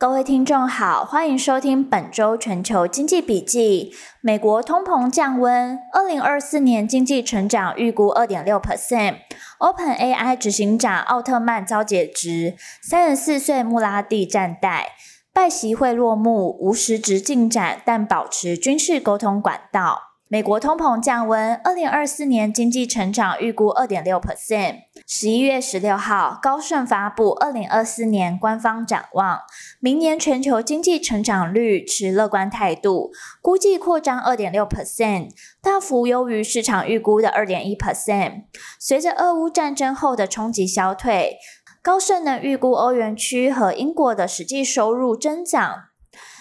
[0.00, 3.92] 各位听众好，欢迎收听本周全球经济笔记。
[4.20, 9.16] 美国通膨降温，二零二四年经济成长预估二点六 percent。
[9.58, 14.92] OpenAI 执行长奥特曼遭解职，三十四岁穆拉蒂暂代。
[15.32, 20.07] 拜习会落幕，无实质进展，但保持军事沟通管道。
[20.30, 24.80] 美国通膨降温，二零二四年经济成长预估二点六 percent。
[25.06, 29.40] 十一月十六号，高盛发布二零二四年官方展望，
[29.80, 33.10] 明年全球经济成长率持乐观态度，
[33.40, 35.30] 估计扩张二点六 percent，
[35.62, 38.42] 大幅优于市场预估的二点一 percent。
[38.78, 41.38] 随着俄乌战争后的冲击消退，
[41.80, 45.84] 高盛能预估欧元区和英国的实际收入增长。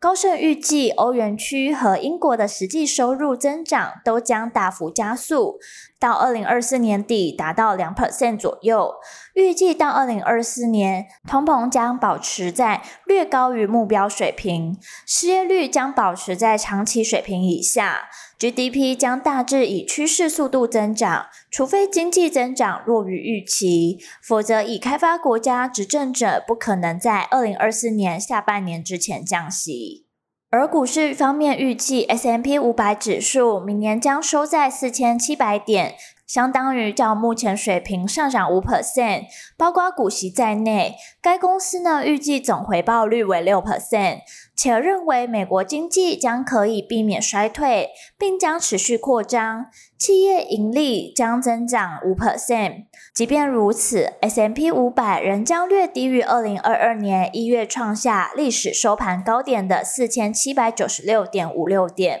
[0.00, 5.58] 高盛预计，欧元区和英国的实际收入增长都将大幅加速，
[5.98, 8.94] 到二零二四年底达到两 percent 左右。
[9.34, 30.06] 预计到二零二四年，通膨将保持在略高于目标水平，失业率将保持在长期水平以下，GDP 将大致以趋势速度增长，除非经济增长弱于预期，否则已开发国家执政者不可能在二零二四年下半年之前降息。
[30.50, 35.94] 而股市方面，预计 S M P 五百指数明年将收在四千七百点，
[36.28, 39.24] 相当于较目前水平上涨五 percent，
[39.56, 40.94] 包括股息在内。
[41.22, 44.18] 该公司呢预计总回报率为六 percent，
[44.54, 52.84] 且认为美国经济将可以避免衰退，并将持续扩张，企业盈利将增长五 percent。
[53.14, 62.20] 即便如此，S&P 五百仍将略低于二零二二年一月创下历史收盘高点的四千七百九十六点五六点。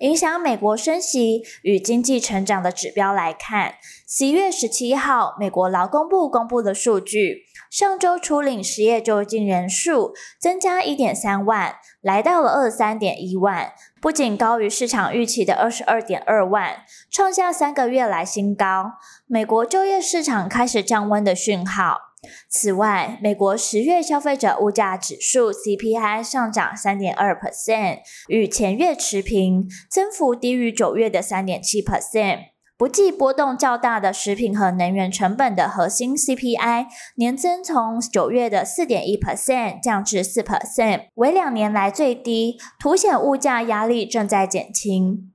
[0.00, 3.74] 影响美国升息与经济成长的指标来看，
[4.06, 7.46] 十一月十七号，美国劳工部公布的数据。
[7.68, 18.92] 上周初领失业救济人数增加一点三万，来到了二十三点一万，不仅高于市场预期的二十二点二万，创下三个月来新高。
[19.26, 22.07] 美国就业市场开始降温的讯号。
[22.50, 32.38] 此外，美国十月消费者物价指数 CPI 上涨三点二 percent，与前月持平，增幅低于九月的三点七 percent。
[32.76, 36.86] 不计波动较大的食品和能源成本的核心 CPI
[37.16, 45.32] 年增从九月的四点一 percent 降至四 percent，为两年来最低，凸显物价压力正在减轻。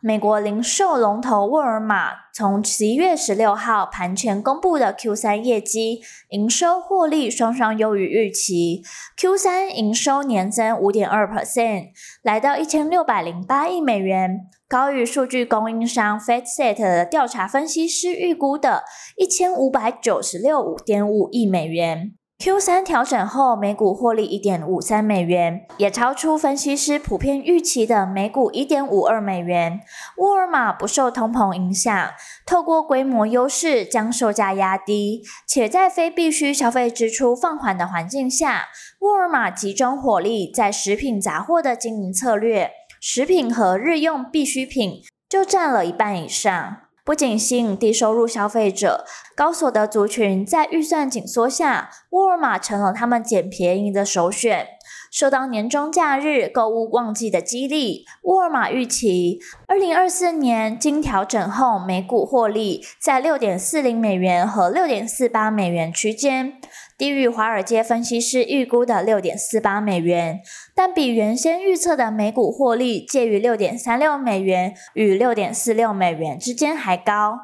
[0.00, 8.84] 美国零售龙头沃尔玛从十一月十六号盘前公布的 Q 三业绩，营收获利双双优于预期。
[9.16, 11.88] Q 三营收年增五点二 percent，
[12.22, 18.84] 来到一千六百零八亿美元，高于数据供应商 FedSet 的调查分析师预估的
[19.16, 22.12] 一千五百九十六五点五亿美元。
[22.40, 29.80] Q 三调整后，每股获利一点五三美元，也超出分析师普遍预期的每股一点五二美元。
[30.18, 32.10] 沃尔玛不受通膨影响，
[32.46, 38.68] 透过规模优势将售价压低，且在非必需消费支出放缓的环境下，
[39.00, 42.70] 沃尔玛集中火力在食品杂货的经营策略，
[43.00, 46.87] 食品和日用必需品就占了一半以上。
[47.08, 54.66] 不仅吸引低收入消费者，高所得族群在预算紧缩下，沃尔玛成了他们捡便宜的首选。
[55.10, 66.60] 受到年终假日购物旺季的激励，沃尔玛预期二零二四年经调整后每股获利在六点四零美元和六点四八美元区间。
[66.98, 70.40] 低于华尔街分析师预估的六点四八美元，
[70.74, 77.38] 但比原先预测的每股获利介于六点三六美元与六点四六美元之间还高。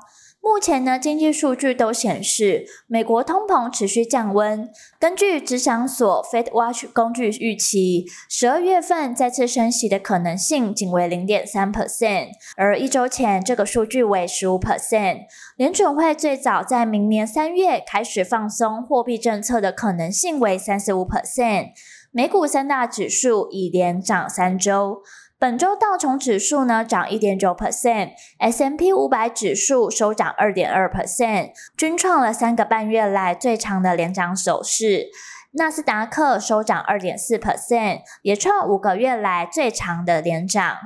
[0.45, 4.69] 目前呢，经济数据都显示美国通膨持续降温。
[5.01, 15.21] 根据芝商所 FedWatch 工具预期，十二月份再次升息的可能性仅为零点三 percent，而一周前这个数据为十五 percent。
[15.57, 21.69] 联准会最早在明年三月开始放松货币政策的可能性为三十五 percent。
[22.13, 25.03] 美股三大指数已连涨三周。
[25.39, 35.09] 本周道琼指数呢涨一点九 percent，S&P 五百指数收涨二点二 percent，均创了三个半月来最长的连涨走势。
[35.57, 40.77] 纳斯达克收涨二点四 percent，也创五个月来最长的连涨。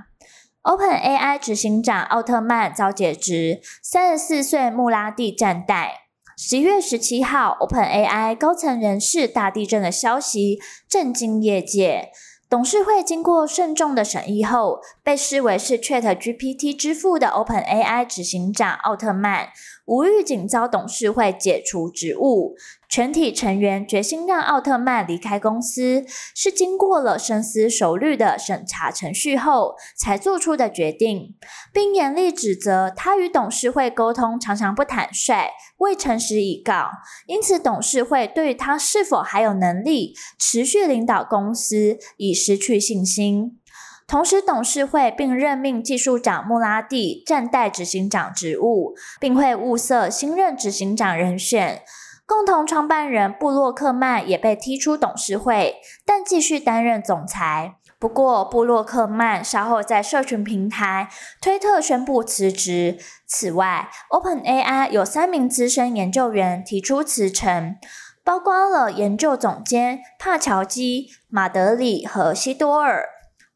[0.63, 6.09] OpenAI 执行长奥特曼遭解职，三十四岁穆拉蒂暂代。
[6.37, 10.59] 十一月十七号，OpenAI 高层人士大地震的消息
[10.89, 12.11] 震惊业界。
[12.51, 19.49] 董事会经过慎重的审议后，被视为是 ChatGPT 之父的 OpenAI 执行长奥特曼，
[19.85, 22.57] 无预警遭董事会解除职务。
[22.89, 26.05] 全体成员决心让奥特曼离开公司，
[26.35, 31.35] 是经过了深思熟虑的审查程序后才做出的决定，
[31.73, 36.89] 并严厉指责他与董事会沟通常常不坦率、未诚实以告，
[37.27, 43.59] 因此董事会对于他是否还有能力持续领导公司已失去信心。
[44.07, 51.83] 同时，董事会并任命技术长穆拉蒂暂代执行长职务，并会物色新任执行长人选。
[52.29, 57.77] 共同创办人布洛克曼也被踢出董事会，但继续担任总裁。
[57.99, 61.09] 不过，布洛克曼稍后在社群平台
[61.41, 62.99] 推特宣布辞职。
[63.27, 67.77] 此外，OpenAI 有三名资深研究员提出辞呈，
[68.23, 73.07] 包括了研究总监帕乔基、马德里和西多尔。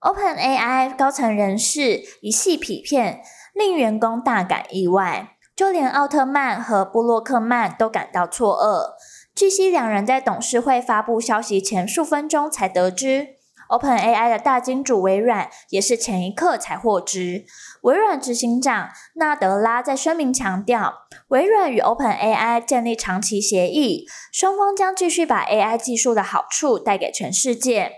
[0.00, 3.20] OpenAI 高层人士一系哔骗，
[3.52, 5.31] 令员工大感意外。
[5.54, 8.94] 就连奥特曼和布洛克曼都感到错愕。
[9.34, 13.36] 据悉，两人在董事会发布消息前数分钟才得知。
[13.68, 17.46] OpenAI 的大金主微软也是前一刻才获知。
[17.82, 20.92] 微软执行长纳德拉在声明强调，
[21.28, 27.92] 微软与 OpenAI 建立长期协议，双方将继续把 AI 技术的好处带给全世界。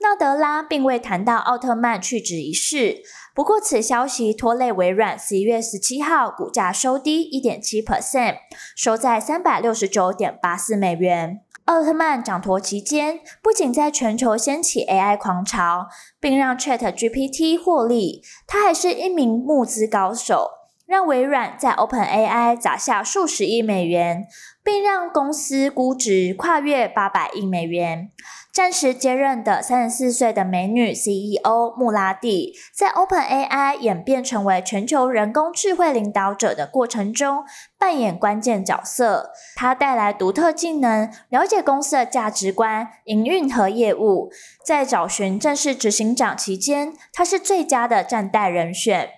[0.00, 3.02] 纳德拉并未谈到奥特曼去职一事。
[3.38, 8.38] 不过，此消息拖累微软十一月十七号股价收低一点七 percent，
[8.74, 11.40] 收在三百六十九点八四美元。
[11.66, 15.86] 奥特曼掌舵期间，不仅在全球掀起 AI 狂潮，
[16.18, 20.50] 并让 ChatGPT 获利，他还是一名募资高手，
[20.84, 24.26] 让微软在 OpenAI 砸下数十亿美元，
[24.64, 28.10] 并让公司估值跨越八百亿美元。
[28.58, 37.44] 暂时接任的三十四岁的美女 CEO 穆拉蒂，在 OpenAI 演变成为全球人工智慧领导者的过程中，
[37.78, 39.30] 扮演关键角色。
[39.54, 44.32] 她带来独特技能，了解公司的价值观、营运和业务。
[44.64, 49.04] 在找寻正式执行长期间，她是最佳的暂代人选。《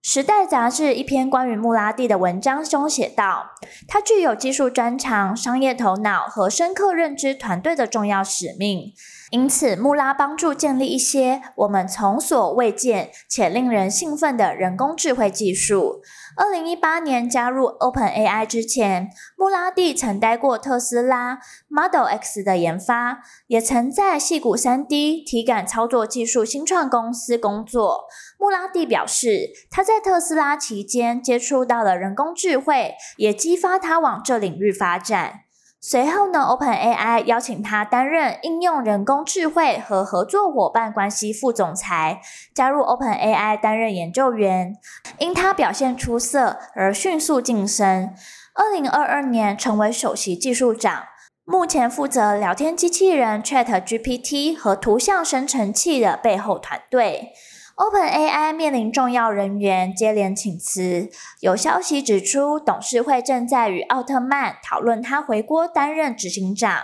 [0.00, 3.50] 时代》杂志一篇关于穆拉蒂的文章中写道
[3.88, 8.92] ：“他具有技术专长、商业头脑和深刻认知团队的重要使命，
[9.32, 16.00] 因此穆拉帮助建立一些我们从所未见且令人兴奋的人工智慧技术。”
[16.38, 28.04] 二零一八年加入 OpenAI 之前，穆拉蒂曾待过特斯拉 Model X 的研发，也曾在细谷 3D 体感操作技术新创公司工作。
[28.38, 35.40] 穆拉蒂表示，他在特斯拉期间接触到了人工智慧，也激发他往这领域发展。
[35.80, 42.20] 随后呢，OpenAI 邀请他担任应用人工智慧和合作伙伴关系副总裁，
[42.52, 44.74] 加入 OpenAI 担任研究员。
[45.18, 48.12] 因他表现出色而迅速晋升，
[48.54, 51.04] 二零二二年成为首席技术长，
[51.44, 57.32] 目前负责聊天机器人 ChatGPT 和图像生成器的背后团队。
[57.78, 61.08] OpenAI 面临重要人员接连请辞，
[61.38, 66.80] 有消息指出，董事会正在与奥特曼讨论他回国担任执行长。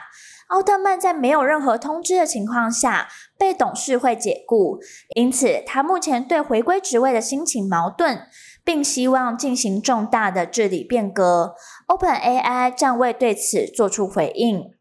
[0.47, 4.79] 奥特曼在没有任何通知的情况下被董事会解雇，
[5.17, 8.29] 因此他目前对回归职位的心情矛盾，
[8.63, 11.57] 并希望进行重大的治理变革。
[11.89, 14.74] OpenAI 暂未对此做出回应。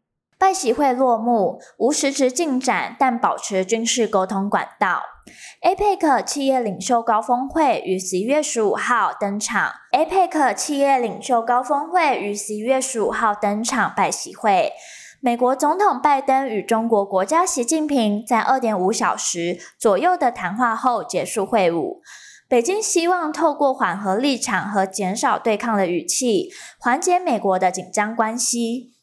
[0.44, 5.00] 拜习会落幕，无实质进展，但保持军事沟通管道。
[5.62, 9.72] APEC 企业领袖高峰会于十一月十五号登场。
[9.92, 14.74] APEC 企业领袖高峰会于十一月十五号登场拜习会。
[15.22, 22.00] 美国总统拜登与中国国家习近平在二点五小时左右的谈话后结束会晤。
[22.46, 28.93] 北京希望透过缓和立场和减少对抗的语气，缓解美国的紧张关系。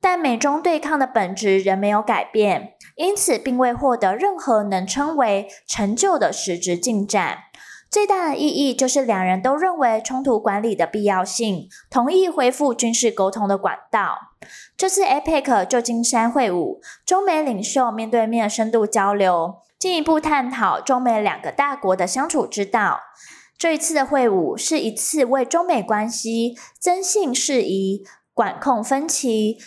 [0.00, 7.38] 但美中对抗的本质仍没有改变，因此并未获得任何能称为成就的实质进展。
[7.90, 14.16] 最大的意义就是两人都认为冲突管理的必要性，同意恢复军事沟通的管道。
[14.76, 23.00] 这次 APEC 旧金山会晤，中美领袖面对面深度交流，进一步探讨中美两个大国的相处之道。
[23.58, 29.58] 这一次的会晤是一次为中美关系增信事宜、管控分歧。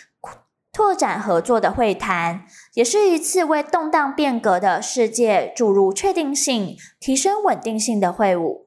[0.74, 8.64] 拓展合作的会谈，也是一次为动荡变革的世界注入确定性、提升稳定性的会晤。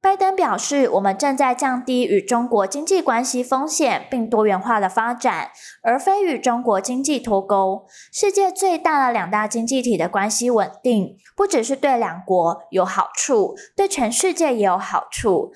[0.00, 5.50] 拜登表示，我们正在降低与中国经济关系风险，并多元化的发展，
[5.82, 7.86] 而非与中国经济脱钩。
[8.12, 15.52] 世界最大的两大经济体的关系稳定，不只是对两国有好处，对全世界也有好处。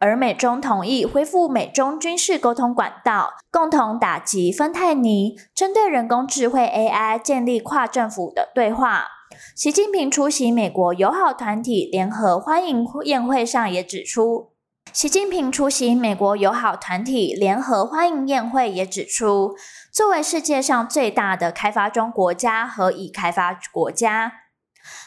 [0.00, 9.08] 而美中同意恢复美中军事沟通管道，共同打击芬太尼，针对人工智慧 AI 建立跨政府的对话。
[9.56, 14.52] 习近平出席美国友好团体联合欢迎宴会上也指出，
[14.92, 19.54] 习近平出席美国友好团体联合欢迎宴会也指出，
[19.92, 24.32] 作为世界上最大的开发中国家和已开发国家。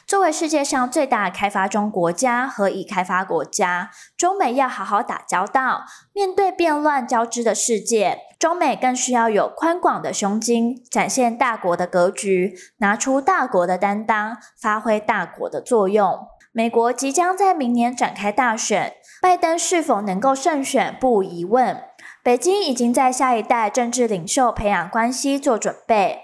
[0.05, 5.83] 作为世界上最大的开发中国家和已开发国家，中美要好好打交道。
[6.13, 16.27] 面对变乱交织的世界，中美更需要有宽广的胸襟，展现大国的格局，拿出大国的担当，发挥大国的作用。
[16.53, 21.81] 美国即将在明年展开大选，拜登是否能够胜选不无疑问。
[22.21, 26.19] 北京已经在下一代政治领袖培养关系做准备。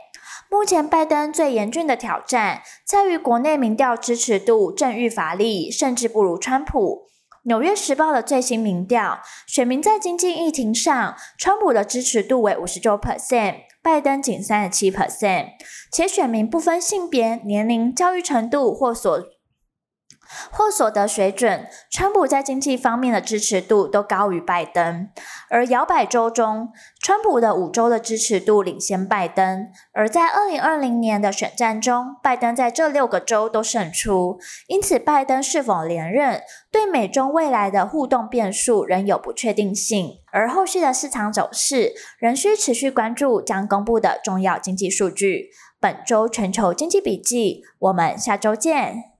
[0.49, 7.07] 目前，拜登最严峻的挑战在于国内民调支持度正愈乏力，甚至不如川普。
[7.43, 15.51] 《纽约时报》的最新民调，选民在经济议题上，川普的支持度为五十九 percent，拜登仅三十七 percent，
[15.91, 19.36] 且选民不分性别、年龄、教育程度或所。
[20.51, 25.09] 或所得水准，川普在经济方面的支持度都高于拜登。
[25.49, 26.69] 而摇摆州中，
[27.01, 29.67] 川普的五州的支持度领先拜登。
[29.93, 34.39] 而在二零二零年的选战中，拜登在这六个州都胜出。
[34.67, 36.41] 因此，拜登是否连任，
[36.71, 40.19] 对美中未来的互动变数仍有不确定性。
[40.31, 45.49] 而后续的市场走势，仍需持续关注将公布的重要经济数据。
[45.79, 49.16] 本周全球经济笔记，我们下周见。